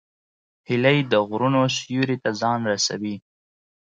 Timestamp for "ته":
2.23-2.29